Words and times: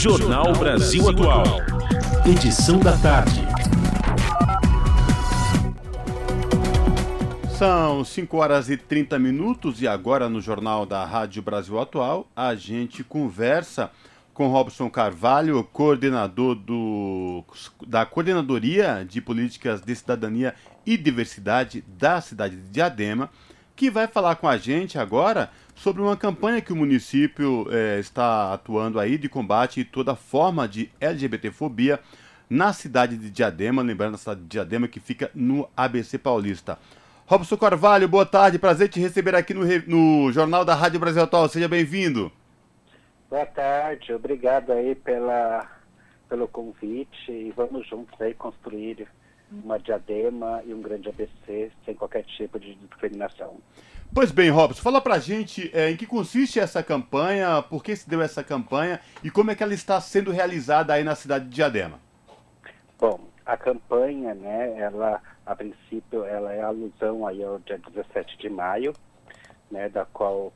Jornal 0.00 0.54
Brasil 0.54 1.10
Atual. 1.10 1.44
Edição 2.24 2.78
da 2.78 2.96
tarde. 2.96 3.42
São 7.58 8.02
5 8.02 8.34
horas 8.38 8.70
e 8.70 8.78
30 8.78 9.18
minutos 9.18 9.82
e 9.82 9.86
agora 9.86 10.26
no 10.26 10.40
Jornal 10.40 10.86
da 10.86 11.04
Rádio 11.04 11.42
Brasil 11.42 11.78
Atual 11.78 12.26
a 12.34 12.54
gente 12.54 13.04
conversa 13.04 13.90
com 14.32 14.48
Robson 14.48 14.88
Carvalho, 14.88 15.62
coordenador 15.64 16.54
do, 16.54 17.44
da 17.86 18.06
Coordenadoria 18.06 19.06
de 19.06 19.20
Políticas 19.20 19.82
de 19.82 19.94
Cidadania 19.94 20.54
e 20.86 20.96
Diversidade 20.96 21.84
da 21.86 22.22
cidade 22.22 22.56
de 22.56 22.70
Diadema, 22.70 23.28
que 23.80 23.88
vai 23.88 24.06
falar 24.06 24.36
com 24.36 24.46
a 24.46 24.58
gente 24.58 24.98
agora 24.98 25.48
sobre 25.74 26.02
uma 26.02 26.14
campanha 26.14 26.60
que 26.60 26.70
o 26.70 26.76
município 26.76 27.66
eh, 27.70 27.98
está 27.98 28.52
atuando 28.52 29.00
aí 29.00 29.16
de 29.16 29.26
combate 29.26 29.80
a 29.80 29.84
toda 29.90 30.14
forma 30.14 30.68
de 30.68 30.90
LGBTfobia 31.00 31.98
na 32.50 32.74
cidade 32.74 33.16
de 33.16 33.30
Diadema, 33.30 33.80
lembrando 33.80 34.16
a 34.16 34.18
cidade 34.18 34.42
de 34.42 34.48
Diadema 34.48 34.86
que 34.86 35.00
fica 35.00 35.30
no 35.34 35.66
ABC 35.74 36.18
Paulista. 36.18 36.78
Robson 37.24 37.56
Carvalho, 37.56 38.06
boa 38.06 38.26
tarde, 38.26 38.58
prazer 38.58 38.90
te 38.90 39.00
receber 39.00 39.34
aqui 39.34 39.54
no, 39.54 39.64
no 39.86 40.30
Jornal 40.30 40.62
da 40.62 40.74
Rádio 40.74 41.00
Brasil 41.00 41.22
Atual, 41.22 41.48
seja 41.48 41.66
bem-vindo. 41.66 42.30
Boa 43.30 43.46
tarde, 43.46 44.12
obrigado 44.12 44.72
aí 44.72 44.94
pela, 44.94 45.66
pelo 46.28 46.46
convite 46.46 47.32
e 47.32 47.50
vamos 47.56 47.88
juntos 47.88 48.20
aí 48.20 48.34
construir 48.34 49.08
uma 49.50 49.78
diadema 49.78 50.62
e 50.64 50.72
um 50.72 50.80
grande 50.80 51.08
ABC 51.08 51.72
sem 51.84 51.94
qualquer 51.94 52.24
tipo 52.24 52.58
de 52.58 52.74
discriminação. 52.74 53.58
Pois 54.12 54.32
bem, 54.32 54.50
Robson, 54.50 54.82
fala 54.82 55.00
pra 55.00 55.18
gente 55.18 55.70
é, 55.72 55.90
em 55.90 55.96
que 55.96 56.06
consiste 56.06 56.58
essa 56.58 56.82
campanha, 56.82 57.62
por 57.62 57.82
que 57.82 57.94
se 57.94 58.08
deu 58.08 58.20
essa 58.20 58.42
campanha 58.42 59.00
e 59.22 59.30
como 59.30 59.50
é 59.50 59.54
que 59.54 59.62
ela 59.62 59.74
está 59.74 60.00
sendo 60.00 60.30
realizada 60.30 60.92
aí 60.92 61.04
na 61.04 61.14
cidade 61.14 61.44
de 61.44 61.54
Diadema. 61.54 62.00
Bom, 62.98 63.20
a 63.46 63.56
campanha, 63.56 64.34
né, 64.34 64.78
ela, 64.78 65.22
a 65.46 65.56
princípio, 65.56 66.24
ela 66.24 66.52
é 66.52 66.60
alusão 66.60 67.26
aí 67.26 67.42
ao 67.42 67.58
dia 67.60 67.78
17 67.78 68.36
de 68.38 68.48
maio, 68.48 68.92
né, 69.70 69.88
da 69.88 70.04
qual 70.04 70.52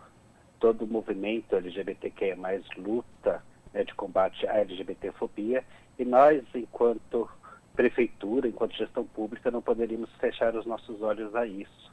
todo 0.59 0.85
o 0.85 0.89
movimento 0.89 1.57
LGBTQIA+, 1.57 2.37
luta 2.77 3.43
né, 3.73 3.85
de 3.85 3.95
combate 3.95 4.47
à 4.47 4.59
LGBTfobia, 4.59 5.65
e 5.99 6.05
nós, 6.05 6.43
enquanto 6.55 7.29
prefeitura, 7.75 8.49
enquanto 8.49 8.77
gestão 8.77 9.05
pública, 9.05 9.51
não 9.51 9.61
poderíamos 9.61 10.11
fechar 10.17 10.55
os 10.55 10.65
nossos 10.65 11.03
olhos 11.03 11.35
a 11.35 11.47
isso. 11.47 11.93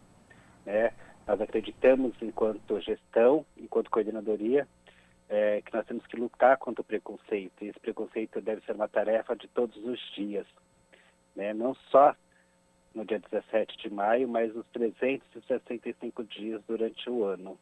Né? 0.65 0.93
Nós 1.27 1.41
acreditamos, 1.41 2.13
enquanto 2.21 2.79
gestão, 2.81 3.45
enquanto 3.57 3.89
coordenadoria, 3.89 4.67
é, 5.29 5.61
que 5.61 5.73
nós 5.73 5.85
temos 5.85 6.05
que 6.07 6.17
lutar 6.17 6.57
contra 6.57 6.81
o 6.81 6.85
preconceito, 6.85 7.63
e 7.63 7.69
esse 7.69 7.79
preconceito 7.79 8.41
deve 8.41 8.61
ser 8.65 8.73
uma 8.73 8.87
tarefa 8.87 9.35
de 9.35 9.47
todos 9.47 9.75
os 9.83 9.99
dias, 10.13 10.45
né? 11.35 11.53
não 11.53 11.73
só 11.89 12.15
no 12.93 13.05
dia 13.05 13.19
17 13.19 13.77
de 13.77 13.89
maio, 13.89 14.27
mas 14.27 14.53
nos 14.53 14.65
365 14.67 16.23
dias 16.25 16.61
durante 16.67 17.09
o 17.09 17.23
ano. 17.23 17.57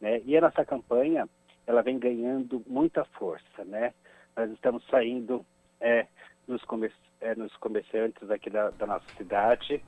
Né? 0.00 0.22
E 0.24 0.36
a 0.36 0.40
nossa 0.40 0.64
campanha, 0.64 1.28
ela 1.66 1.82
vem 1.82 1.98
ganhando 1.98 2.62
muita 2.66 3.04
força, 3.04 3.64
né? 3.64 3.92
Nós 4.36 4.50
estamos 4.52 4.86
saindo 4.86 5.44
é, 5.80 6.06
comer 6.80 6.92
é, 7.20 7.34
nos 7.34 7.54
comerciantes 7.56 8.30
aqui 8.30 8.48
da, 8.48 8.70
da, 8.70 8.86
nossa 8.86 9.04
cidade, 9.16 9.82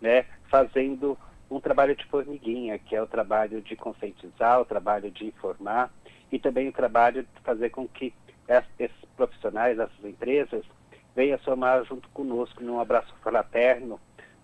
né? 0.00 0.24
Fazendo 0.48 1.18
um 1.50 1.60
trabalho 1.60 1.96
de 1.96 2.04
formiguinha, 2.06 2.78
que 2.78 2.94
é 2.94 3.02
o 3.02 3.06
trabalho 3.06 3.60
de 3.60 3.74
conscientizar, 3.74 4.60
o 4.60 4.64
trabalho 4.64 5.10
de 5.10 5.26
informar 5.26 5.90
e 6.30 6.38
também 6.38 6.68
o 6.68 6.72
trabalho 6.72 7.22
de 7.22 7.40
fazer 7.42 7.70
com 7.70 7.88
que 7.88 8.12
esses 8.78 8.96
profissionais, 9.16 9.78
essas 9.78 10.04
empresas, 10.04 10.64
venham 11.14 11.38
somar 11.40 11.84
junto 11.84 12.08
conosco 12.10 12.62
num 12.62 12.80
abraço 12.80 13.12
fraterno, 13.22 14.00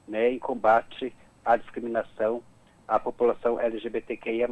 né, 0.08 0.30
em 0.30 0.38
combate 0.38 1.14
à 1.44 1.56
discriminação 1.56 2.42
a 2.88 2.98
população 2.98 3.60
LGBTQIA+. 3.60 4.48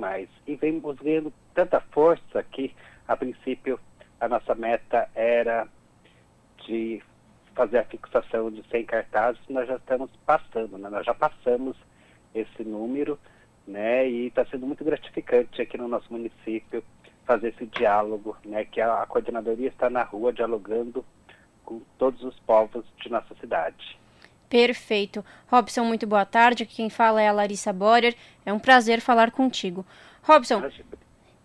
E 0.46 0.54
vemos 0.54 0.96
ganhando 0.96 1.32
tanta 1.54 1.80
força 1.80 2.42
que, 2.44 2.74
a 3.06 3.16
princípio, 3.16 3.78
a 4.20 4.28
nossa 4.28 4.54
meta 4.54 5.08
era 5.14 5.66
de 6.66 7.02
fazer 7.54 7.78
a 7.78 7.84
fixação 7.84 8.50
de 8.50 8.62
100 8.70 8.84
cartazes, 8.84 9.40
nós 9.48 9.66
já 9.66 9.76
estamos 9.76 10.10
passando, 10.24 10.78
né? 10.78 10.88
nós 10.88 11.04
já 11.04 11.14
passamos 11.14 11.76
esse 12.34 12.64
número, 12.64 13.18
né? 13.66 14.08
E 14.08 14.26
está 14.26 14.44
sendo 14.46 14.66
muito 14.66 14.84
gratificante 14.84 15.60
aqui 15.60 15.76
no 15.76 15.88
nosso 15.88 16.12
município 16.12 16.82
fazer 17.26 17.48
esse 17.48 17.66
diálogo, 17.66 18.36
né? 18.44 18.64
Que 18.64 18.80
a, 18.80 19.02
a 19.02 19.06
coordenadoria 19.06 19.68
está 19.68 19.90
na 19.90 20.02
rua 20.02 20.32
dialogando 20.32 21.04
com 21.64 21.80
todos 21.98 22.22
os 22.22 22.38
povos 22.40 22.84
de 23.00 23.08
nossa 23.08 23.34
cidade. 23.40 23.98
Perfeito. 24.48 25.24
Robson, 25.46 25.84
muito 25.84 26.06
boa 26.06 26.24
tarde. 26.24 26.64
Aqui 26.64 26.76
quem 26.76 26.90
fala 26.90 27.22
é 27.22 27.28
a 27.28 27.32
Larissa 27.32 27.72
Borer. 27.72 28.16
É 28.44 28.52
um 28.52 28.58
prazer 28.58 29.00
falar 29.00 29.30
contigo. 29.30 29.86
Robson, 30.22 30.60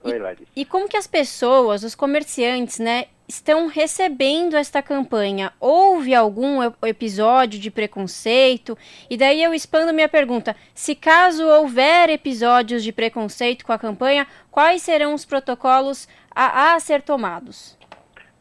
Oi. 0.05 0.37
E, 0.55 0.61
e 0.61 0.65
como 0.65 0.87
que 0.87 0.97
as 0.97 1.07
pessoas, 1.07 1.83
os 1.83 1.95
comerciantes, 1.95 2.77
né, 2.77 3.05
estão 3.27 3.67
recebendo 3.67 4.55
esta 4.55 4.81
campanha? 4.83 5.51
Houve 5.59 6.13
algum 6.13 6.59
episódio 6.83 7.59
de 7.59 7.71
preconceito? 7.71 8.77
E 9.09 9.17
daí 9.17 9.41
eu 9.41 9.53
expando 9.53 9.93
minha 9.93 10.07
pergunta: 10.07 10.55
se 10.75 10.93
caso 10.93 11.43
houver 11.47 12.09
episódios 12.09 12.83
de 12.83 12.91
preconceito 12.91 13.65
com 13.65 13.73
a 13.73 13.79
campanha, 13.79 14.27
quais 14.51 14.83
serão 14.83 15.13
os 15.13 15.25
protocolos 15.25 16.07
a, 16.29 16.75
a 16.75 16.79
ser 16.79 17.01
tomados? 17.01 17.75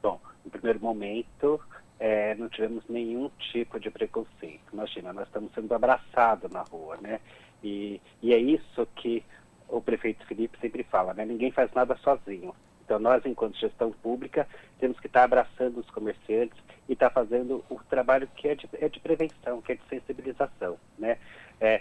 Bom, 0.03 0.21
no 0.45 0.51
primeiro 0.51 0.81
momento, 0.81 1.59
é, 1.99 2.35
não 2.35 2.51
tivemos 2.51 2.85
nenhum 2.91 3.31
tipo 3.39 3.81
de 3.81 3.91
preconceito. 3.91 4.61
Imagina, 4.71 5.15
nós 5.15 5.27
estamos 5.27 5.51
sendo 5.55 5.75
abraçados 5.75 6.51
na 6.51 6.61
rua, 6.61 6.99
né? 7.01 7.21
E, 7.63 7.99
e 8.23 8.35
é 8.35 8.39
isso 8.39 8.87
que 8.97 9.25
o 9.69 9.81
prefeito 9.81 10.27
Felipe 10.27 10.59
sempre 10.61 10.83
fala, 10.85 11.15
né? 11.15 11.25
Ninguém 11.25 11.51
faz 11.51 11.71
nada 11.73 11.97
sozinho. 11.97 12.55
Então 12.85 12.99
nós, 12.99 13.25
enquanto 13.25 13.57
gestão 13.57 13.91
pública, 13.91 14.47
temos 14.79 15.01
que 15.01 15.07
estar 15.07 15.25
abraçando 15.25 15.81
os 15.81 15.91
comerciantes 15.91 16.59
e 16.89 16.93
estar 16.93 17.11
fazendo 17.11 17.65
o 17.71 17.81
trabalho 17.89 18.29
que 18.37 18.49
é 18.49 18.55
de, 18.55 18.69
é 18.75 18.89
de 18.89 19.01
prevenção, 19.01 19.63
que 19.63 19.73
é 19.73 19.75
de 19.77 19.89
sensibilização, 19.89 20.77
né? 20.99 21.19
É, 21.61 21.81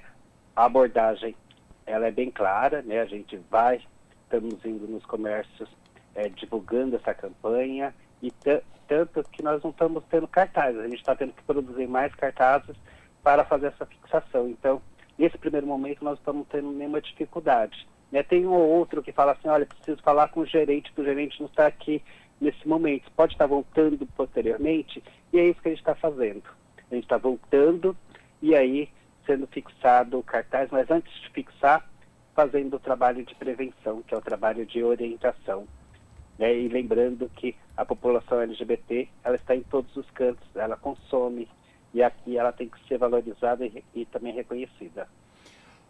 a 0.56 0.66
abordagem, 0.66 1.36
ela 1.86 2.08
é 2.08 2.12
bem 2.12 2.32
clara, 2.32 2.82
né? 2.82 3.02
A 3.02 3.06
gente 3.06 3.38
vai, 3.50 3.82
estamos 4.24 4.64
indo 4.66 4.88
nos 4.88 5.06
comércios 5.06 5.70
é, 6.16 6.30
divulgando 6.30 6.96
essa 6.96 7.14
campanha 7.14 7.94
e 8.22 8.32
tanto 8.88 9.24
que 9.30 9.44
nós 9.44 9.62
não 9.64 9.72
estamos 9.72 10.04
tendo 10.10 10.28
cartazes, 10.28 10.80
a 10.80 10.88
gente 10.88 11.00
está 11.00 11.16
tendo 11.16 11.34
que 11.34 11.44
produzir 11.44 11.88
mais 11.88 12.14
cartazes 12.16 12.76
para 13.22 13.44
fazer 13.44 13.68
essa 13.68 13.86
fixação. 13.86 14.48
Então, 14.48 14.82
nesse 15.18 15.38
primeiro 15.38 15.68
momento, 15.68 16.04
nós 16.04 16.18
estamos 16.18 16.48
tendo 16.50 16.72
nenhuma 16.72 17.02
dificuldade. 17.02 17.88
Né? 18.12 18.24
Tem 18.24 18.46
um 18.46 18.54
ou 18.54 18.70
outro 18.70 19.02
que 19.02 19.12
fala 19.12 19.34
assim, 19.34 19.48
olha, 19.48 19.66
preciso 19.66 20.02
falar 20.02 20.30
com 20.30 20.42
o 20.42 20.46
gerente, 20.46 20.90
porque 20.92 21.02
o 21.02 21.14
gerente 21.14 21.40
não 21.40 21.48
está 21.48 21.68
aqui 21.68 22.02
nesse 22.40 22.68
momento, 22.68 23.12
pode 23.16 23.34
estar 23.34 23.48
voltando 23.48 24.06
posteriormente, 24.18 25.04
e 25.32 25.40
é 25.40 25.48
isso 25.48 25.62
que 25.62 25.70
a 25.70 25.72
gente 25.72 25.80
está 25.80 25.96
fazendo. 25.96 26.44
A 26.92 26.96
gente 26.96 27.06
está 27.06 27.18
voltando 27.18 27.96
e 28.42 28.56
aí 28.56 28.90
sendo 29.26 29.48
fixado 29.48 30.20
o 30.20 30.24
cartaz, 30.24 30.70
mas 30.70 30.92
antes 30.92 31.12
de 31.22 31.30
fixar, 31.30 31.88
fazendo 32.36 32.76
o 32.76 32.80
trabalho 32.80 33.24
de 33.24 33.34
prevenção, 33.36 34.02
que 34.02 34.14
é 34.14 34.18
o 34.18 34.22
trabalho 34.22 34.66
de 34.66 34.84
orientação. 34.84 35.66
Né? 36.38 36.54
E 36.56 36.68
lembrando 36.68 37.30
que 37.36 37.56
a 37.78 37.86
população 37.86 38.42
LGBT 38.42 39.08
ela 39.24 39.36
está 39.36 39.56
em 39.56 39.64
todos 39.64 39.96
os 39.96 40.10
cantos, 40.12 40.48
ela 40.56 40.76
consome 40.76 41.48
e 41.94 42.02
aqui 42.02 42.38
ela 42.38 42.52
tem 42.52 42.68
que 42.68 42.78
ser 42.88 42.98
valorizada 42.98 43.66
e, 43.66 43.84
e 43.94 44.06
também 44.06 44.34
reconhecida. 44.34 45.08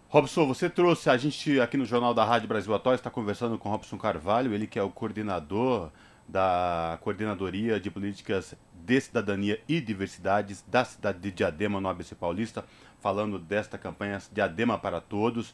Robson, 0.10 0.46
você 0.46 0.70
trouxe, 0.70 1.10
a 1.10 1.18
gente 1.18 1.60
aqui 1.60 1.76
no 1.76 1.86
Jornal 1.86 2.14
da 2.14 2.24
Rádio 2.24 2.48
Brasil 2.48 2.74
Atual 2.74 2.94
está 2.94 3.10
conversando 3.10 3.58
com 3.58 3.70
Robson 3.70 3.98
Carvalho, 3.98 4.54
ele 4.54 4.68
que 4.68 4.78
é 4.78 4.84
o 4.84 4.90
coordenador 4.90 5.90
da 6.28 7.00
Coordenadoria 7.02 7.80
de 7.80 7.90
Políticas 7.90 8.56
de 8.74 9.02
Cidadania 9.02 9.60
e 9.68 9.82
Diversidades 9.82 10.64
da 10.68 10.86
cidade 10.86 11.20
de 11.20 11.32
Diadema, 11.32 11.82
no 11.82 11.90
ABC 11.90 12.16
Paulista, 12.16 12.64
falando 13.00 13.40
desta 13.40 13.78
campanha 13.78 14.20
Diadema 14.32 14.78
para 14.78 15.02
Todos 15.02 15.54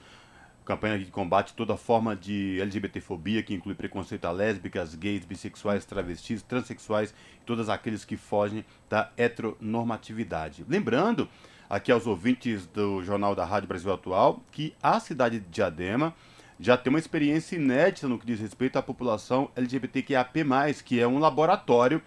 campanha 0.69 0.99
que 0.99 1.09
combate 1.09 1.55
toda 1.55 1.75
forma 1.75 2.15
de 2.15 2.61
LGBTfobia, 2.61 3.41
que 3.41 3.55
inclui 3.55 3.73
preconceito 3.73 4.25
a 4.25 4.31
lésbicas, 4.31 4.93
gays, 4.93 5.25
bissexuais, 5.25 5.83
travestis, 5.83 6.43
transexuais 6.43 7.11
e 7.41 7.43
todos 7.43 7.69
aqueles 7.69 8.05
que 8.05 8.15
fogem 8.15 8.63
da 8.87 9.11
heteronormatividade. 9.17 10.63
Lembrando 10.69 11.27
aqui 11.67 11.91
aos 11.91 12.05
ouvintes 12.05 12.67
do 12.67 13.03
Jornal 13.03 13.33
da 13.33 13.45
Rádio 13.45 13.67
Brasil 13.67 13.91
Atual 13.91 14.43
que 14.51 14.75
a 14.81 14.99
cidade 14.99 15.39
de 15.39 15.47
Diadema 15.47 16.13
já 16.59 16.77
tem 16.77 16.91
uma 16.91 16.99
experiência 16.99 17.55
inédita 17.55 18.07
no 18.07 18.19
que 18.19 18.27
diz 18.27 18.39
respeito 18.39 18.77
à 18.77 18.83
população 18.83 19.49
LGBTQIAP+, 19.55 20.45
que 20.85 20.99
é 20.99 21.07
um 21.07 21.17
laboratório 21.17 21.99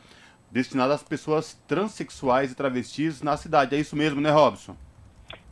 destinado 0.53 0.93
às 0.93 1.03
pessoas 1.03 1.61
transexuais 1.67 2.53
e 2.53 2.55
travestis 2.55 3.23
na 3.23 3.37
cidade. 3.37 3.75
É 3.75 3.81
isso 3.81 3.97
mesmo, 3.97 4.21
né, 4.21 4.31
Robson? 4.31 4.77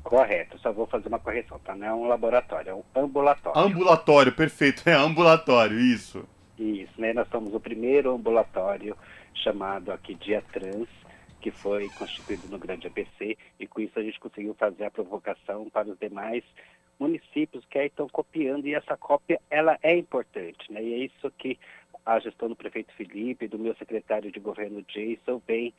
Correto, 0.03 0.59
só 0.59 0.73
vou 0.73 0.87
fazer 0.87 1.09
uma 1.09 1.19
correção, 1.19 1.59
tá? 1.61 1.75
Não 1.75 1.87
é 1.87 1.95
um 1.95 2.09
laboratório, 2.09 2.71
é 2.71 2.75
um 2.75 2.83
ambulatório. 2.95 3.61
Ambulatório, 3.61 4.33
perfeito, 4.33 4.89
é 4.89 4.93
ambulatório, 4.93 5.79
isso. 5.79 6.27
Isso, 6.59 7.01
né? 7.01 7.13
Nós 7.13 7.29
somos 7.29 7.55
o 7.55 7.61
primeiro 7.61 8.15
ambulatório 8.15 8.97
chamado 9.35 9.93
aqui 9.93 10.15
Dia 10.15 10.43
Trans, 10.53 10.89
que 11.41 11.51
foi 11.51 11.89
constituído 11.91 12.49
no 12.49 12.59
Grande 12.59 12.87
ABC, 12.87 13.37
e 13.59 13.67
com 13.67 13.81
isso 13.81 13.99
a 13.99 14.03
gente 14.03 14.21
conseguiu 14.21 14.55
fazer 14.55 14.85
a 14.85 14.91
provocação 14.91 15.69
para 15.71 15.89
os 15.89 15.99
demais 15.99 16.45
municípios 16.99 17.65
que 17.65 17.79
aí 17.79 17.87
estão 17.87 18.09
copiando, 18.09 18.67
e 18.67 18.75
essa 18.75 18.97
cópia 18.97 19.41
ela 19.49 19.79
é 19.83 19.97
importante, 19.97 20.71
né? 20.71 20.83
E 20.83 20.93
é 20.93 20.99
isso 20.99 21.31
que 21.39 21.59
a 22.05 22.19
gestão 22.19 22.49
do 22.49 22.57
prefeito 22.57 22.93
Felipe, 22.95 23.49
do 23.49 23.59
meu 23.59 23.75
secretário 23.77 24.31
de 24.31 24.41
governo 24.41 24.83
Jason, 24.83 25.41
vem 25.47 25.73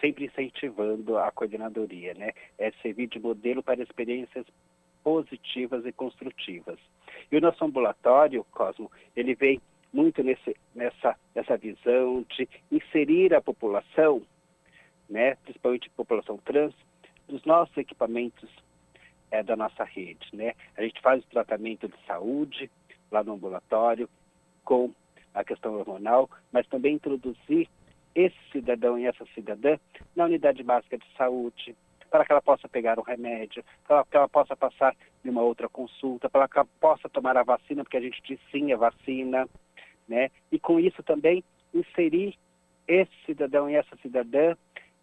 sempre 0.00 0.26
incentivando 0.26 1.18
a 1.18 1.30
coordenadoria, 1.30 2.14
né? 2.14 2.32
É 2.58 2.70
servir 2.82 3.08
de 3.08 3.20
modelo 3.20 3.62
para 3.62 3.82
experiências 3.82 4.46
positivas 5.02 5.84
e 5.86 5.92
construtivas. 5.92 6.78
E 7.30 7.36
o 7.36 7.40
nosso 7.40 7.64
ambulatório, 7.64 8.44
Cosmo, 8.50 8.90
ele 9.16 9.34
vem 9.34 9.60
muito 9.92 10.22
nesse, 10.22 10.56
nessa, 10.74 11.16
nessa 11.34 11.56
visão 11.56 12.24
de 12.36 12.48
inserir 12.70 13.34
a 13.34 13.40
população, 13.40 14.22
né, 15.08 15.34
principalmente 15.36 15.88
a 15.88 15.96
população 15.96 16.38
trans, 16.38 16.74
nos 17.28 17.44
nossos 17.44 17.76
equipamentos 17.76 18.48
é, 19.30 19.42
da 19.42 19.56
nossa 19.56 19.84
rede. 19.84 20.28
Né? 20.32 20.54
A 20.76 20.82
gente 20.82 21.00
faz 21.00 21.22
o 21.22 21.28
tratamento 21.28 21.88
de 21.88 21.96
saúde 22.06 22.70
lá 23.10 23.22
no 23.22 23.34
ambulatório 23.34 24.08
com 24.64 24.92
a 25.34 25.44
questão 25.44 25.74
hormonal, 25.74 26.28
mas 26.52 26.66
também 26.66 26.94
introduzir 26.94 27.68
esse 28.14 28.36
cidadão 28.52 28.98
e 28.98 29.06
essa 29.06 29.24
cidadã 29.34 29.78
na 30.14 30.24
unidade 30.24 30.62
básica 30.62 30.98
de 30.98 31.06
saúde, 31.16 31.76
para 32.10 32.24
que 32.24 32.32
ela 32.32 32.42
possa 32.42 32.68
pegar 32.68 32.98
um 32.98 33.02
remédio, 33.02 33.64
para 33.86 34.04
que 34.04 34.16
ela 34.16 34.28
possa 34.28 34.56
passar 34.56 34.96
em 35.24 35.30
uma 35.30 35.42
outra 35.42 35.68
consulta, 35.68 36.28
para 36.28 36.48
que 36.48 36.58
ela 36.58 36.68
possa 36.80 37.08
tomar 37.08 37.36
a 37.36 37.42
vacina, 37.42 37.84
porque 37.84 37.96
a 37.96 38.00
gente 38.00 38.20
diz 38.22 38.40
sim 38.50 38.72
a 38.72 38.76
vacina, 38.76 39.48
né? 40.08 40.30
E 40.50 40.58
com 40.58 40.80
isso 40.80 41.02
também 41.02 41.44
inserir 41.72 42.36
esse 42.88 43.12
cidadão 43.24 43.70
e 43.70 43.76
essa 43.76 43.96
cidadã 44.02 44.56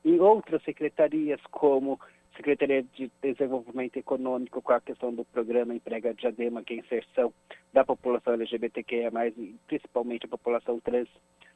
em 0.04 0.19
outras 0.19 0.62
secretarias, 0.63 1.39
como 1.50 2.00
Secretaria 2.38 2.84
de 2.84 3.12
Desenvolvimento 3.22 3.98
Econômico, 3.98 4.62
com 4.62 4.72
a 4.72 4.80
questão 4.80 5.12
do 5.12 5.25
programa 5.25 5.74
Emprega 5.74 6.13
Diadema, 6.13 6.63
que 6.63 6.75
é 6.75 6.78
a 6.78 6.80
inserção 6.80 7.34
da 7.74 7.84
população 7.84 8.34
LGBTQIA+, 8.34 9.10
e 9.36 9.56
principalmente 9.66 10.25
a 10.25 10.30
população 10.30 10.80
trans, 10.80 11.10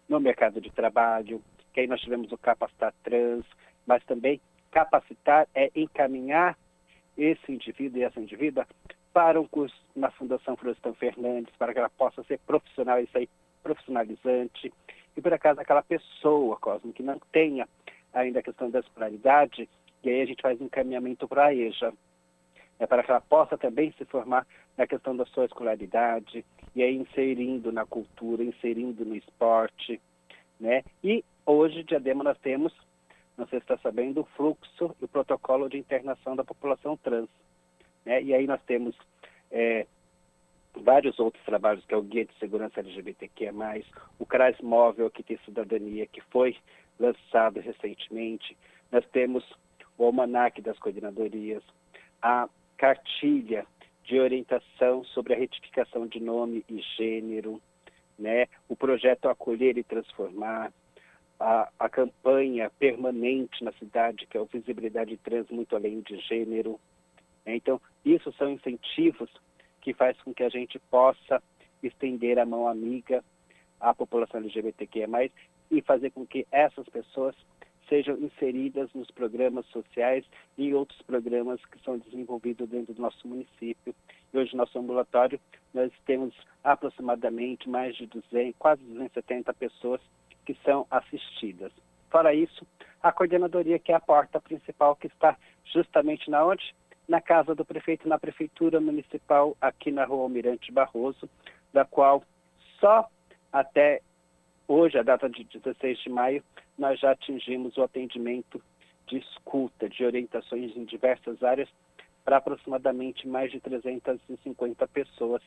no 0.09 0.19
mercado 0.19 0.59
de 0.59 0.71
trabalho, 0.71 1.41
que 1.71 1.81
aí 1.81 1.87
nós 1.87 2.01
tivemos 2.01 2.31
o 2.31 2.37
Capacitar 2.37 2.93
Trans, 3.03 3.45
mas 3.85 4.03
também 4.05 4.41
capacitar 4.71 5.47
é 5.53 5.69
encaminhar 5.75 6.57
esse 7.15 7.51
indivíduo 7.51 7.99
e 7.99 8.03
essa 8.03 8.19
indivídua 8.19 8.65
para 9.13 9.39
um 9.39 9.47
curso 9.47 9.75
na 9.95 10.09
Fundação 10.11 10.57
Florestan 10.57 10.93
Fernandes, 10.95 11.55
para 11.57 11.73
que 11.73 11.79
ela 11.79 11.89
possa 11.89 12.23
ser 12.23 12.39
profissional, 12.39 12.99
isso 12.99 13.17
aí, 13.17 13.29
profissionalizante. 13.61 14.73
E 15.15 15.21
por 15.21 15.33
acaso 15.33 15.59
aquela 15.59 15.83
pessoa, 15.83 16.57
Cosmo, 16.57 16.91
que 16.91 17.03
não 17.03 17.19
tenha 17.31 17.67
ainda 18.13 18.39
a 18.39 18.43
questão 18.43 18.69
da 18.69 18.79
escolaridade, 18.79 19.69
e 20.03 20.09
aí 20.09 20.21
a 20.21 20.25
gente 20.25 20.41
faz 20.41 20.59
encaminhamento 20.59 21.27
para 21.27 21.47
a 21.47 21.53
EJA, 21.53 21.93
é 22.79 22.87
para 22.87 23.03
que 23.03 23.11
ela 23.11 23.21
possa 23.21 23.57
também 23.57 23.93
se 23.97 24.05
formar 24.05 24.45
na 24.77 24.87
questão 24.87 25.15
da 25.15 25.25
sua 25.27 25.45
escolaridade, 25.45 26.43
e 26.75 26.81
aí 26.81 26.95
inserindo 26.95 27.71
na 27.71 27.85
cultura, 27.85 28.43
inserindo 28.43 29.05
no 29.05 29.15
esporte, 29.15 30.01
né? 30.59 30.83
E 31.03 31.23
hoje, 31.45 31.83
Diadema, 31.83 32.23
nós 32.23 32.37
temos, 32.39 32.73
não 33.37 33.45
sei 33.47 33.59
se 33.59 33.63
está 33.65 33.77
sabendo, 33.77 34.21
o 34.21 34.27
fluxo 34.35 34.95
e 35.01 35.05
o 35.05 35.07
protocolo 35.07 35.69
de 35.69 35.77
internação 35.77 36.35
da 36.35 36.43
população 36.43 36.97
trans, 36.97 37.29
né? 38.05 38.21
E 38.23 38.33
aí 38.33 38.47
nós 38.47 38.61
temos 38.63 38.95
é, 39.51 39.85
vários 40.75 41.19
outros 41.19 41.43
trabalhos, 41.43 41.85
que 41.85 41.93
é 41.93 41.97
o 41.97 42.01
Guia 42.01 42.25
de 42.25 42.33
Segurança 42.39 42.79
LGBTQ+, 42.79 43.51
o 44.17 44.25
CRAS 44.25 44.59
Móvel, 44.61 45.11
que 45.11 45.23
tem 45.23 45.37
cidadania, 45.45 46.07
que 46.07 46.21
foi 46.21 46.55
lançado 46.99 47.59
recentemente. 47.59 48.57
Nós 48.91 49.05
temos 49.11 49.43
o 50.01 50.05
Almanac 50.05 50.59
das 50.63 50.79
Coordenadorias, 50.79 51.61
a 52.21 52.49
cartilha 52.75 53.67
de 54.03 54.19
orientação 54.19 55.03
sobre 55.05 55.33
a 55.33 55.37
retificação 55.37 56.07
de 56.07 56.19
nome 56.19 56.65
e 56.67 56.81
gênero, 56.97 57.61
né? 58.17 58.47
o 58.67 58.75
projeto 58.75 59.29
Acolher 59.29 59.77
e 59.77 59.83
Transformar, 59.83 60.73
a, 61.39 61.69
a 61.79 61.87
campanha 61.87 62.71
permanente 62.79 63.63
na 63.63 63.71
cidade, 63.73 64.25
que 64.25 64.35
é 64.35 64.41
o 64.41 64.45
Visibilidade 64.45 65.15
Trans 65.17 65.49
Muito 65.51 65.75
Além 65.75 66.01
de 66.01 66.17
Gênero. 66.21 66.79
Né? 67.45 67.55
Então, 67.55 67.79
isso 68.03 68.33
são 68.33 68.49
incentivos 68.49 69.29
que 69.81 69.93
faz 69.93 70.19
com 70.23 70.33
que 70.33 70.43
a 70.43 70.49
gente 70.49 70.79
possa 70.89 71.41
estender 71.83 72.39
a 72.39 72.45
mão 72.45 72.67
amiga 72.67 73.23
à 73.79 73.93
população 73.93 74.39
LGBTQIA+, 74.39 75.07
e 75.69 75.81
fazer 75.81 76.09
com 76.09 76.25
que 76.25 76.45
essas 76.51 76.87
pessoas 76.89 77.35
sejam 77.91 78.17
inseridas 78.19 78.89
nos 78.93 79.11
programas 79.11 79.65
sociais 79.65 80.23
e 80.57 80.73
outros 80.73 81.01
programas 81.01 81.59
que 81.65 81.77
são 81.83 81.97
desenvolvidos 81.97 82.69
dentro 82.69 82.93
do 82.93 83.01
nosso 83.01 83.27
município. 83.27 83.93
E 84.33 84.37
hoje, 84.37 84.53
no 84.53 84.59
nosso 84.59 84.79
ambulatório, 84.79 85.37
nós 85.73 85.91
temos 86.05 86.33
aproximadamente 86.63 87.69
mais 87.69 87.93
de 87.97 88.05
200, 88.05 88.55
quase 88.57 88.81
270 88.83 89.53
pessoas 89.55 89.99
que 90.45 90.55
são 90.63 90.87
assistidas. 90.89 91.73
Fora 92.09 92.33
isso, 92.33 92.65
a 93.03 93.11
coordenadoria, 93.11 93.77
que 93.77 93.91
é 93.91 93.95
a 93.95 93.99
porta 93.99 94.39
principal, 94.39 94.95
que 94.95 95.07
está 95.07 95.35
justamente 95.65 96.31
na 96.31 96.45
onde? 96.45 96.73
Na 97.09 97.19
casa 97.19 97.53
do 97.53 97.65
prefeito, 97.65 98.07
na 98.07 98.17
prefeitura 98.17 98.79
municipal, 98.79 99.57
aqui 99.59 99.91
na 99.91 100.05
rua 100.05 100.23
Almirante 100.23 100.71
Barroso, 100.71 101.29
da 101.73 101.83
qual 101.83 102.23
só 102.79 103.05
até 103.51 104.01
hoje, 104.65 104.97
a 104.97 105.03
data 105.03 105.29
de 105.29 105.43
16 105.43 105.99
de 105.99 106.09
maio, 106.09 106.41
nós 106.81 106.99
já 106.99 107.11
atingimos 107.11 107.77
o 107.77 107.83
atendimento 107.83 108.59
de 109.05 109.19
escuta, 109.19 109.87
de 109.87 110.03
orientações 110.03 110.75
em 110.75 110.83
diversas 110.83 111.43
áreas, 111.43 111.69
para 112.25 112.37
aproximadamente 112.37 113.27
mais 113.27 113.51
de 113.51 113.59
350 113.59 114.87
pessoas 114.87 115.43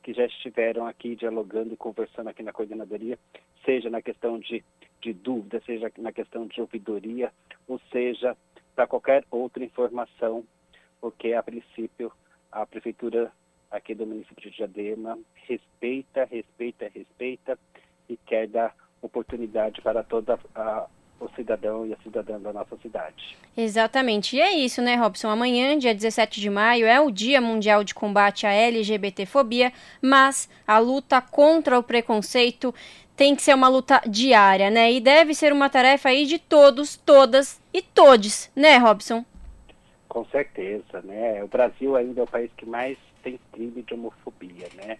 que 0.00 0.12
já 0.12 0.24
estiveram 0.24 0.86
aqui 0.86 1.16
dialogando 1.16 1.74
e 1.74 1.76
conversando 1.76 2.28
aqui 2.28 2.40
na 2.44 2.52
coordenadoria, 2.52 3.18
seja 3.64 3.90
na 3.90 4.00
questão 4.00 4.38
de, 4.38 4.64
de 5.02 5.12
dúvida, 5.12 5.60
seja 5.66 5.90
na 5.98 6.12
questão 6.12 6.46
de 6.46 6.60
ouvidoria, 6.60 7.32
ou 7.66 7.80
seja, 7.90 8.36
para 8.76 8.86
qualquer 8.86 9.24
outra 9.28 9.64
informação, 9.64 10.44
porque 11.00 11.32
a 11.32 11.42
princípio 11.42 12.12
a 12.52 12.64
prefeitura 12.64 13.32
aqui 13.72 13.92
do 13.92 14.06
município 14.06 14.48
de 14.48 14.56
Diadema 14.56 15.18
respeita, 15.34 16.24
respeita, 16.24 16.88
respeita 16.94 17.58
e 18.08 18.16
quer 18.16 18.46
dar 18.46 18.72
oportunidade 19.06 19.80
para 19.80 20.02
toda 20.02 20.38
a, 20.54 20.86
o 21.18 21.28
cidadão 21.30 21.86
e 21.86 21.92
a 21.92 21.96
cidadã 22.02 22.38
da 22.38 22.52
nossa 22.52 22.76
cidade. 22.78 23.36
Exatamente. 23.56 24.36
E 24.36 24.40
é 24.40 24.52
isso, 24.52 24.82
né, 24.82 24.94
Robson? 24.96 25.28
Amanhã, 25.28 25.78
dia 25.78 25.94
17 25.94 26.40
de 26.40 26.50
maio, 26.50 26.86
é 26.86 27.00
o 27.00 27.10
Dia 27.10 27.40
Mundial 27.40 27.82
de 27.82 27.94
Combate 27.94 28.46
à 28.46 28.52
LGBTfobia, 28.52 29.72
mas 30.02 30.48
a 30.66 30.78
luta 30.78 31.20
contra 31.20 31.78
o 31.78 31.82
preconceito 31.82 32.74
tem 33.16 33.34
que 33.34 33.42
ser 33.42 33.54
uma 33.54 33.68
luta 33.68 34.02
diária, 34.06 34.70
né? 34.70 34.92
E 34.92 35.00
deve 35.00 35.34
ser 35.34 35.52
uma 35.52 35.70
tarefa 35.70 36.10
aí 36.10 36.26
de 36.26 36.38
todos, 36.38 36.96
todas 36.96 37.60
e 37.72 37.80
todes, 37.80 38.50
né, 38.54 38.76
Robson? 38.76 39.24
Com 40.06 40.24
certeza, 40.26 41.00
né? 41.02 41.42
O 41.42 41.48
Brasil 41.48 41.96
ainda 41.96 42.20
é 42.20 42.24
o 42.24 42.26
país 42.26 42.50
que 42.56 42.66
mais 42.66 42.98
tem 43.22 43.40
crime 43.52 43.82
de 43.82 43.94
homofobia, 43.94 44.68
né? 44.74 44.98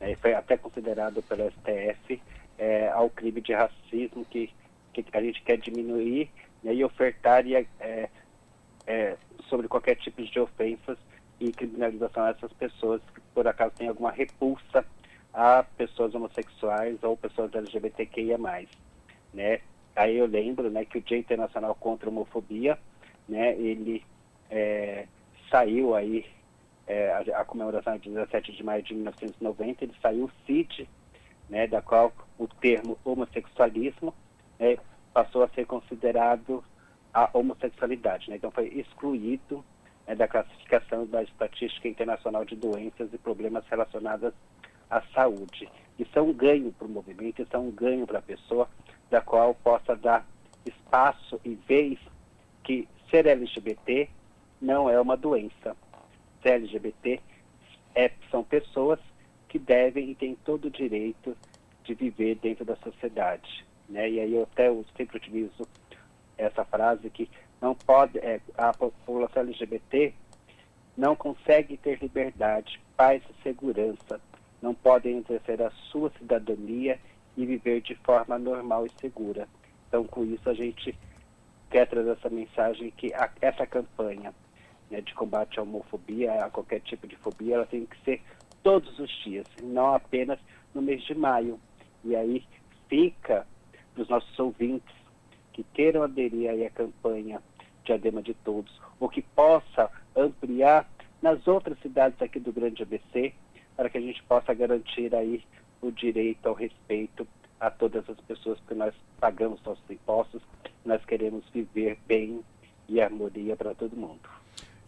É, 0.00 0.14
foi 0.16 0.32
até 0.32 0.56
considerado 0.56 1.22
pelo 1.22 1.50
STF 1.50 2.20
é, 2.60 2.90
ao 2.90 3.08
crime 3.08 3.40
de 3.40 3.54
racismo 3.54 4.22
que, 4.26 4.50
que 4.92 5.04
a 5.14 5.22
gente 5.22 5.40
quer 5.42 5.56
diminuir 5.56 6.30
né, 6.62 6.74
e 6.74 6.84
ofertar 6.84 7.42
é, 7.50 8.10
é, 8.86 9.16
sobre 9.48 9.66
qualquer 9.66 9.96
tipo 9.96 10.22
de 10.22 10.38
ofensas 10.38 10.98
e 11.40 11.50
criminalização 11.52 12.24
a 12.24 12.30
essas 12.30 12.52
pessoas 12.52 13.00
que 13.14 13.20
por 13.34 13.48
acaso 13.48 13.72
têm 13.74 13.88
alguma 13.88 14.10
repulsa 14.10 14.84
a 15.32 15.62
pessoas 15.62 16.14
homossexuais 16.14 17.02
ou 17.02 17.16
pessoas 17.16 17.54
LGBTQIA+. 17.54 18.36
Né? 19.32 19.60
Aí 19.96 20.18
eu 20.18 20.26
lembro 20.26 20.68
né, 20.70 20.84
que 20.84 20.98
o 20.98 21.00
Dia 21.00 21.16
Internacional 21.16 21.74
contra 21.74 22.10
a 22.10 22.12
Homofobia, 22.12 22.78
né, 23.26 23.54
ele 23.54 24.04
é, 24.50 25.06
saiu 25.50 25.94
aí 25.94 26.26
é, 26.86 27.10
a, 27.12 27.40
a, 27.40 27.44
comemoração 27.46 27.96
de 27.96 28.10
17 28.10 28.52
de 28.52 28.62
maio 28.62 28.82
de 28.82 28.92
1990, 28.92 29.84
ele 29.84 29.94
saiu 30.02 30.24
o 30.24 30.30
CIT, 30.44 30.86
né, 31.50 31.66
da 31.66 31.82
qual 31.82 32.12
o 32.38 32.46
termo 32.46 32.96
homossexualismo 33.04 34.14
né, 34.58 34.78
passou 35.12 35.42
a 35.42 35.48
ser 35.48 35.66
considerado 35.66 36.64
a 37.12 37.28
homossexualidade. 37.32 38.30
Né? 38.30 38.36
Então 38.36 38.50
foi 38.50 38.68
excluído 38.68 39.64
né, 40.06 40.14
da 40.14 40.28
classificação 40.28 41.04
da 41.04 41.22
Estatística 41.22 41.88
Internacional 41.88 42.44
de 42.44 42.54
Doenças 42.54 43.12
e 43.12 43.18
Problemas 43.18 43.66
Relacionados 43.66 44.32
à 44.88 45.02
Saúde. 45.12 45.68
Isso 45.98 46.18
é 46.18 46.22
um 46.22 46.32
ganho 46.32 46.72
para 46.72 46.86
o 46.86 46.90
movimento, 46.90 47.42
isso 47.42 47.54
é 47.54 47.58
um 47.58 47.70
ganho 47.70 48.06
para 48.06 48.20
a 48.20 48.22
pessoa, 48.22 48.68
da 49.10 49.20
qual 49.20 49.54
possa 49.54 49.96
dar 49.96 50.24
espaço 50.64 51.40
e 51.44 51.54
vez 51.54 51.98
que 52.62 52.88
ser 53.10 53.26
LGBT 53.26 54.08
não 54.60 54.88
é 54.88 55.00
uma 55.00 55.16
doença, 55.16 55.76
LGBT 56.44 57.20
é, 57.94 58.10
são 58.30 58.44
pessoas 58.44 59.00
que 59.50 59.58
devem 59.58 60.10
e 60.10 60.14
têm 60.14 60.36
todo 60.44 60.66
o 60.66 60.70
direito 60.70 61.36
de 61.84 61.92
viver 61.92 62.36
dentro 62.36 62.64
da 62.64 62.76
sociedade. 62.76 63.66
Né? 63.88 64.08
E 64.08 64.20
aí 64.20 64.34
eu 64.34 64.44
até 64.44 64.68
eu 64.68 64.86
sempre 64.96 65.16
utilizo 65.16 65.68
essa 66.38 66.64
frase 66.64 67.10
que 67.10 67.28
não 67.60 67.74
pode 67.74 68.18
é, 68.18 68.40
a 68.56 68.72
população 68.72 69.42
LGBT 69.42 70.14
não 70.96 71.16
consegue 71.16 71.76
ter 71.76 71.98
liberdade, 72.00 72.80
paz 72.96 73.22
e 73.28 73.42
segurança, 73.42 74.20
não 74.62 74.74
podem 74.74 75.18
exercer 75.18 75.60
a 75.62 75.70
sua 75.90 76.10
cidadania 76.18 76.98
e 77.36 77.44
viver 77.44 77.80
de 77.80 77.94
forma 77.96 78.38
normal 78.38 78.86
e 78.86 79.00
segura. 79.00 79.48
Então, 79.88 80.04
com 80.04 80.24
isso, 80.24 80.48
a 80.48 80.54
gente 80.54 80.96
quer 81.70 81.86
trazer 81.86 82.10
essa 82.10 82.28
mensagem 82.28 82.90
que 82.90 83.12
a, 83.14 83.30
essa 83.40 83.66
campanha 83.66 84.32
né, 84.90 85.00
de 85.00 85.14
combate 85.14 85.58
à 85.58 85.62
homofobia, 85.62 86.44
a 86.44 86.50
qualquer 86.50 86.80
tipo 86.80 87.06
de 87.06 87.16
fobia, 87.16 87.54
ela 87.56 87.66
tem 87.66 87.86
que 87.86 87.98
ser 88.04 88.22
todos 88.62 88.98
os 88.98 89.10
dias, 89.24 89.46
não 89.62 89.94
apenas 89.94 90.38
no 90.74 90.82
mês 90.82 91.02
de 91.04 91.14
maio. 91.14 91.58
E 92.04 92.16
aí 92.16 92.44
fica 92.88 93.46
para 93.94 94.02
os 94.02 94.08
nossos 94.08 94.38
ouvintes 94.38 94.94
que 95.52 95.64
queiram 95.74 96.02
aderir 96.02 96.50
aí 96.50 96.64
à 96.64 96.70
campanha 96.70 97.42
Diadema 97.84 98.22
de 98.22 98.34
Todos, 98.34 98.72
ou 98.98 99.08
que 99.08 99.22
possa 99.22 99.90
ampliar 100.16 100.88
nas 101.20 101.46
outras 101.46 101.78
cidades 101.80 102.20
aqui 102.22 102.38
do 102.38 102.52
Grande 102.52 102.82
ABC, 102.82 103.32
para 103.76 103.90
que 103.90 103.98
a 103.98 104.00
gente 104.00 104.22
possa 104.24 104.54
garantir 104.54 105.14
aí 105.14 105.42
o 105.80 105.90
direito 105.90 106.46
ao 106.46 106.54
respeito 106.54 107.26
a 107.58 107.70
todas 107.70 108.08
as 108.08 108.18
pessoas, 108.20 108.58
porque 108.60 108.74
nós 108.74 108.94
pagamos 109.18 109.62
nossos 109.62 109.90
impostos, 109.90 110.42
nós 110.84 111.04
queremos 111.04 111.44
viver 111.50 111.98
bem 112.06 112.40
e 112.88 113.00
harmonia 113.00 113.56
para 113.56 113.74
todo 113.74 113.96
mundo. 113.96 114.39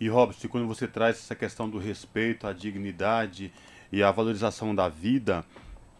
E 0.02 0.08
Robson, 0.08 0.48
quando 0.48 0.66
você 0.66 0.88
traz 0.88 1.16
essa 1.16 1.32
questão 1.32 1.70
do 1.70 1.78
respeito, 1.78 2.48
a 2.48 2.52
dignidade 2.52 3.52
e 3.92 4.02
a 4.02 4.10
valorização 4.10 4.74
da 4.74 4.88
vida, 4.88 5.44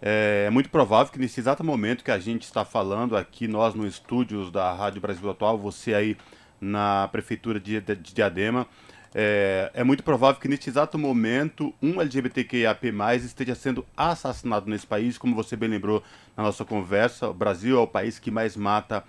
é, 0.02 0.47
é 0.49 0.50
muito 0.50 0.71
provável 0.71 1.12
que 1.12 1.21
nesse 1.21 1.38
exato 1.38 1.62
momento 1.62 2.02
que 2.02 2.11
a 2.11 2.18
gente 2.18 2.42
está 2.42 2.64
falando 2.64 3.16
aqui, 3.16 3.47
nós 3.47 3.76
no 3.76 3.87
estúdios 3.87 4.50
da 4.50 4.73
Rádio 4.73 5.00
Brasil 5.00 5.30
Atual, 5.30 5.56
você 5.56 5.94
aí 5.94 6.16
na 6.61 7.06
prefeitura 7.12 7.61
de, 7.61 7.80
de 7.80 8.12
Diadema, 8.12 8.66
é, 9.14 9.71
é, 9.73 9.85
muito 9.85 10.02
provável 10.02 10.40
que 10.40 10.49
neste 10.49 10.68
exato 10.68 10.99
momento 10.99 11.73
um 11.80 12.00
LGBTQIAP+, 12.00 12.92
esteja 13.18 13.54
sendo 13.54 13.87
assassinado 13.97 14.68
nesse 14.68 14.85
país, 14.85 15.16
como 15.16 15.37
você 15.37 15.54
bem 15.54 15.68
lembrou 15.68 16.02
na 16.37 16.42
nossa 16.42 16.64
conversa, 16.64 17.28
o 17.28 17.35
Brasil 17.35 17.78
é 17.78 17.80
o 17.80 17.87
país 17.87 18.18
que 18.18 18.32
mais 18.32 18.56
mata 18.56 19.04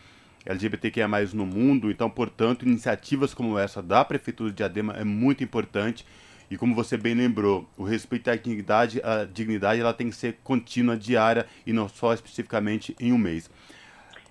LGBTQIA+, 0.45 1.07
no 1.33 1.45
mundo, 1.45 1.89
então, 1.89 2.09
portanto, 2.09 2.65
iniciativas 2.65 3.33
como 3.33 3.57
essa 3.57 3.81
da 3.81 4.03
Prefeitura 4.03 4.50
de 4.50 4.57
Diadema 4.57 4.93
é 4.93 5.03
muito 5.03 5.43
importante, 5.43 6.05
e 6.50 6.57
como 6.57 6.75
você 6.75 6.97
bem 6.97 7.13
lembrou, 7.13 7.67
o 7.77 7.83
respeito 7.83 8.29
à 8.29 8.35
dignidade, 8.35 9.01
a 9.03 9.23
dignidade 9.25 9.81
ela 9.81 9.93
tem 9.93 10.09
que 10.09 10.15
ser 10.15 10.38
contínua, 10.43 10.97
diária, 10.97 11.47
e 11.65 11.73
não 11.73 11.88
só 11.88 12.13
especificamente 12.13 12.95
em 13.00 13.12
um 13.12 13.17
mês. 13.17 13.50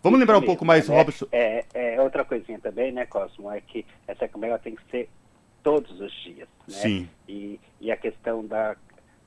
Vamos 0.03 0.19
lembrar 0.19 0.39
um 0.39 0.43
pouco 0.43 0.65
mais, 0.65 0.89
né? 0.89 0.97
Robson. 0.97 1.27
É, 1.31 1.65
é, 1.73 2.01
outra 2.01 2.25
coisinha 2.25 2.59
também, 2.59 2.93
né, 2.93 3.07
Cosmo, 3.07 3.51
é 3.51 3.61
que 3.61 3.87
essa 4.07 4.27
campanha 4.27 4.59
tem 4.59 4.75
que 4.75 4.83
ser 4.91 5.09
todos 5.63 6.01
os 6.01 6.13
dias. 6.23 6.49
Né? 6.67 6.75
Sim. 6.75 7.09
E, 7.29 7.61
e 7.81 7.91
a 7.91 7.97
questão 7.97 8.45
da, 8.45 8.77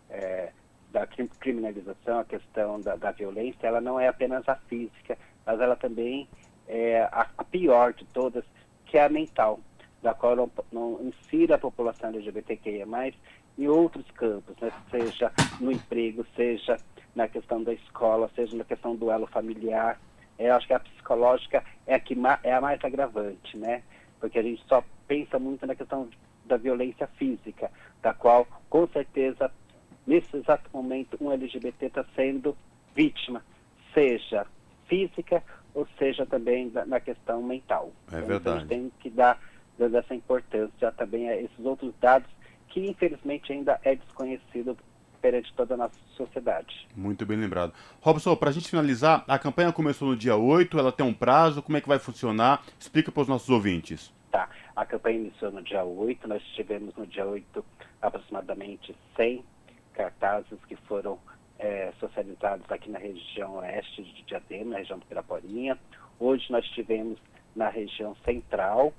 é, 0.10 0.52
da 0.92 1.08
criminalização, 1.40 2.20
a 2.20 2.26
questão 2.26 2.80
da, 2.82 2.96
da 2.98 3.12
violência, 3.12 3.68
ela 3.68 3.80
não 3.80 4.00
é 4.00 4.08
apenas 4.08 4.48
a 4.50 4.56
física, 4.56 5.18
mas 5.46 5.60
ela 5.60 5.78
também 5.78 6.28
é 6.68 7.02
a, 7.12 7.28
a 7.38 7.44
pior 7.44 7.94
de 7.94 8.06
todas, 8.06 8.44
que 8.86 8.98
é 8.98 9.06
a 9.06 9.10
mental, 9.10 9.60
da 10.02 10.14
qual 10.14 10.36
não, 10.36 10.52
não 10.72 11.00
insira 11.02 11.56
a 11.56 11.60
população 11.60 12.10
LGBTQIA+, 12.10 12.86
em 13.58 13.68
outros 13.68 14.06
campos, 14.12 14.56
né? 14.62 14.72
seja 14.92 15.32
no 15.60 15.72
emprego, 15.72 16.26
seja 16.36 16.78
na 17.16 17.28
questão 17.28 17.64
da 17.64 17.74
escola, 17.74 18.30
seja 18.36 18.56
na 18.58 18.64
questão 18.64 18.96
do 18.96 19.10
elo 19.10 19.28
familiar. 19.28 20.00
Eu 20.38 20.54
acho 20.54 20.68
que 20.68 20.74
a 20.74 20.80
psicológica 20.80 21.64
é 21.88 21.96
a, 21.96 22.00
que 22.00 22.16
é 22.44 22.54
a 22.54 22.62
mais 22.62 22.84
agravante, 22.84 23.58
né? 23.58 23.82
Porque 24.20 24.38
a 24.38 24.44
gente 24.44 24.62
só 24.68 24.84
pensa 25.08 25.40
muito 25.40 25.66
na 25.66 25.76
questão 25.76 26.10
da 26.46 26.58
violência 26.58 27.08
física, 27.08 27.72
da 28.02 28.14
qual, 28.14 28.46
com 28.70 28.86
certeza, 28.88 29.50
nesse 30.06 30.36
exato 30.36 30.70
momento, 30.74 31.18
um 31.22 31.32
LGBT 31.32 31.86
está 31.86 32.06
sendo 32.16 32.56
vítima, 32.94 33.44
seja 33.94 34.46
física 34.88 35.42
ou 35.76 35.86
seja 36.00 36.26
também 36.26 36.72
na 36.88 37.00
questão 37.00 37.44
mental. 37.44 37.92
É 38.12 38.22
verdade. 38.22 38.40
Então, 38.40 38.54
a 38.54 38.60
gente 38.60 38.68
tem 38.68 38.92
que 39.02 39.10
dar, 39.10 39.40
dar 39.78 40.00
essa 40.00 40.16
importância 40.16 40.92
também 40.94 41.30
a 41.30 41.36
esses 41.36 41.60
outros 41.64 41.94
dados 42.02 42.30
que, 42.70 42.90
infelizmente, 42.90 43.52
ainda 43.52 43.80
é 43.84 43.96
desconhecido 43.96 44.76
perante 45.22 45.54
toda 45.54 45.74
a 45.74 45.78
nossa 45.78 45.98
sociedade. 46.16 46.88
Muito 46.96 47.26
bem 47.26 47.38
lembrado. 47.38 47.74
Robson, 48.00 48.36
para 48.36 48.50
a 48.50 48.54
gente 48.54 48.70
finalizar, 48.70 49.24
a 49.28 49.38
campanha 49.38 49.72
começou 49.74 50.08
no 50.08 50.16
dia 50.16 50.36
8, 50.36 50.80
ela 50.80 50.92
tem 50.92 51.06
um 51.06 51.14
prazo, 51.14 51.62
como 51.62 51.78
é 51.78 51.82
que 51.82 51.88
vai 51.88 52.00
funcionar? 52.00 52.64
Explica 52.80 53.12
para 53.12 53.22
os 53.22 53.28
nossos 53.28 53.50
ouvintes. 53.50 54.14
Tá. 54.32 54.50
A 54.76 54.86
campanha 54.86 55.20
iniciou 55.20 55.52
no 55.52 55.64
dia 55.64 55.84
8, 55.84 56.28
nós 56.28 56.44
tivemos 56.56 56.96
no 56.96 57.08
dia 57.08 57.26
8 57.26 57.66
aproximadamente 58.02 58.96
100 59.16 59.44
cartazes 59.94 60.60
que 60.68 60.76
foram 60.76 61.18
é, 61.66 61.92
socializados 62.00 62.72
aqui 62.72 62.92
na 62.92 63.00
região 63.00 63.56
oeste 63.56 64.04
de 64.04 64.24
Diadema, 64.24 64.72
na 64.72 64.78
região 64.78 65.00
do 65.00 65.06
Piraporinha. 65.06 65.78
Hoje 66.20 66.52
nós 66.52 66.64
tivemos 66.70 67.20
na 67.56 67.70
região 67.70 68.16
central, 68.24 68.94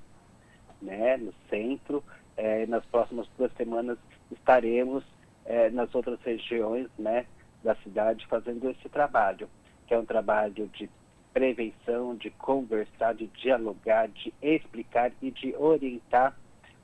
né, 0.82 1.16
no 1.16 1.32
centro. 1.48 2.02
É, 2.36 2.66
nas 2.66 2.84
próximas 2.86 3.26
duas 3.38 3.52
semanas 3.54 3.96
estaremos 4.30 5.04
é, 5.44 5.70
nas 5.70 5.94
outras 5.94 6.20
regiões 6.22 6.88
né, 6.98 7.24
da 7.62 7.74
cidade 7.76 8.26
fazendo 8.26 8.68
esse 8.68 8.88
trabalho, 8.88 9.48
que 9.86 9.94
é 9.94 9.98
um 9.98 10.04
trabalho 10.04 10.68
de 10.68 10.90
prevenção, 11.32 12.16
de 12.16 12.30
conversar, 12.30 13.14
de 13.14 13.28
dialogar, 13.28 14.08
de 14.08 14.34
explicar 14.42 15.12
e 15.22 15.30
de 15.30 15.54
orientar 15.56 16.36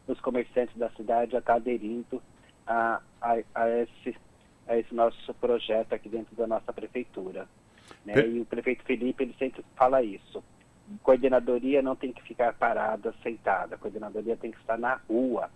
os 0.07 0.21
comerciantes 0.21 0.77
da 0.77 0.89
cidade 0.91 1.35
a 1.35 1.41
estar 1.41 1.55
aderindo 1.55 2.23
a, 2.67 3.01
a, 3.21 3.37
a, 3.55 3.69
esse, 3.69 4.17
a 4.67 4.79
esse 4.79 4.95
nosso 4.95 5.35
projeto 5.35 5.93
aqui 5.93 6.09
dentro 6.09 6.35
da 6.37 6.47
nossa 6.47 6.73
prefeitura. 6.73 7.49
Né? 8.05 8.15
E 8.27 8.41
o 8.41 8.45
prefeito 8.45 8.85
Felipe 8.85 9.25
ele 9.25 9.35
sempre 9.39 9.65
fala 9.77 10.03
isso. 10.03 10.43
Coordenadoria 11.03 11.81
não 11.81 11.97
tem 11.97 12.13
que 12.13 12.23
ficar 12.23 12.53
parada, 12.55 13.15
sentada. 13.23 13.75
A 13.75 13.79
coordenadoria 13.79 14.37
tem 14.37 14.51
que 14.51 14.59
estar 14.59 14.79
na 14.79 15.01
rua. 15.09 15.51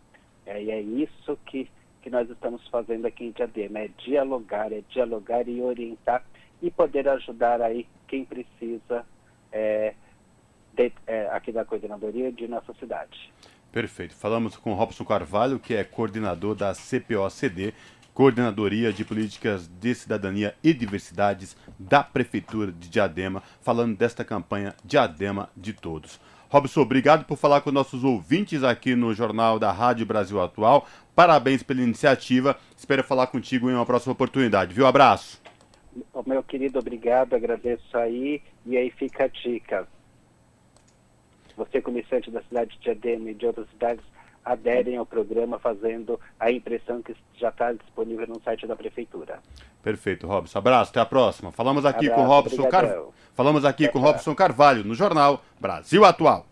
É, 0.44 0.62
e 0.62 0.70
é 0.70 0.80
isso 0.80 1.38
que, 1.46 1.68
que 2.02 2.08
nós 2.08 2.28
estamos 2.30 2.66
fazendo 2.68 3.06
aqui 3.06 3.24
em 3.24 3.32
Diadema. 3.32 3.80
É 3.80 3.88
dialogar, 3.98 4.72
é 4.72 4.82
dialogar 4.88 5.48
e 5.48 5.60
orientar 5.60 6.24
e 6.62 6.70
poder 6.70 7.08
ajudar 7.08 7.60
aí 7.60 7.86
quem 8.06 8.24
precisa 8.24 9.04
é, 9.52 9.94
de, 10.72 10.92
é, 11.06 11.26
aqui 11.32 11.52
da 11.52 11.64
coordenadoria 11.64 12.32
de 12.32 12.46
nossa 12.48 12.72
cidade. 12.74 13.32
Perfeito. 13.72 14.14
Falamos 14.14 14.56
com 14.56 14.72
Robson 14.72 15.04
Carvalho, 15.04 15.58
que 15.58 15.74
é 15.74 15.84
coordenador 15.84 16.54
da 16.54 16.72
CPOCD, 16.74 17.74
Coordenadoria 18.16 18.92
de 18.92 19.04
Políticas 19.04 19.68
de 19.68 19.94
Cidadania 19.94 20.56
e 20.64 20.74
Diversidades 20.74 21.56
da 21.78 22.02
Prefeitura 22.02 22.72
de 22.72 22.88
Diadema, 22.88 23.40
falando 23.60 23.96
desta 23.96 24.24
campanha 24.24 24.74
Diadema 24.84 25.48
de 25.56 25.72
Todos. 25.72 26.18
Robson, 26.48 26.80
obrigado 26.80 27.24
por 27.26 27.36
falar 27.36 27.60
com 27.60 27.70
nossos 27.70 28.02
ouvintes 28.02 28.64
aqui 28.64 28.96
no 28.96 29.14
Jornal 29.14 29.58
da 29.58 29.70
Rádio 29.70 30.04
Brasil 30.04 30.40
Atual. 30.40 30.88
Parabéns 31.14 31.62
pela 31.62 31.82
iniciativa. 31.82 32.56
Espero 32.76 33.04
falar 33.04 33.28
contigo 33.28 33.70
em 33.70 33.74
uma 33.74 33.86
próxima 33.86 34.14
oportunidade. 34.14 34.74
Viu? 34.74 34.86
Abraço 34.86 35.40
meu 36.26 36.42
querido, 36.42 36.78
obrigado, 36.78 37.34
agradeço 37.34 37.96
aí. 37.96 38.42
E 38.66 38.76
aí 38.76 38.90
fica 38.90 39.24
a 39.24 39.28
dica. 39.28 39.88
Você, 41.56 41.80
comerciante 41.80 42.30
da 42.30 42.42
cidade 42.42 42.72
de 42.72 42.80
Diadema 42.80 43.30
e 43.30 43.34
de 43.34 43.46
outras 43.46 43.68
cidades, 43.70 44.04
aderem 44.46 44.96
ao 44.96 45.04
programa 45.04 45.58
fazendo 45.58 46.20
a 46.38 46.52
impressão 46.52 47.02
que 47.02 47.16
já 47.34 47.48
está 47.48 47.72
disponível 47.72 48.28
no 48.28 48.40
site 48.40 48.64
da 48.64 48.76
prefeitura. 48.76 49.40
Perfeito, 49.82 50.28
Robson. 50.28 50.58
Abraço, 50.58 50.92
até 50.92 51.00
a 51.00 51.06
próxima. 51.06 51.50
Falamos 51.50 51.84
aqui 51.84 52.06
Abraço, 52.06 52.22
com 52.22 52.28
Robson 52.28 52.68
Carvalho. 52.68 53.14
Falamos 53.34 53.64
aqui 53.64 53.88
com 53.88 53.98
Robson 53.98 54.34
Carvalho 54.36 54.84
no 54.84 54.94
jornal 54.94 55.42
Brasil 55.60 56.04
Atual. 56.04 56.46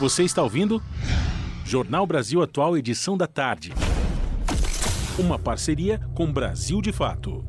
Você 0.00 0.24
está 0.24 0.42
ouvindo 0.42 0.82
Jornal 1.64 2.06
Brasil 2.06 2.42
Atual, 2.42 2.76
edição 2.76 3.16
da 3.16 3.26
tarde. 3.26 3.72
Uma 5.18 5.38
parceria 5.38 6.00
com 6.14 6.32
Brasil 6.32 6.80
de 6.80 6.90
Fato. 6.90 7.44